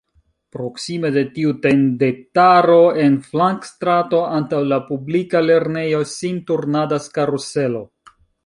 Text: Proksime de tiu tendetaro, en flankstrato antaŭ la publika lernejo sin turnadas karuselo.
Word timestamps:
Proksime 0.55 1.11
de 1.17 1.21
tiu 1.35 1.51
tendetaro, 1.65 2.79
en 3.05 3.19
flankstrato 3.27 4.23
antaŭ 4.41 4.63
la 4.73 4.81
publika 4.89 5.45
lernejo 5.51 6.03
sin 6.17 6.45
turnadas 6.53 7.11
karuselo. 7.21 7.89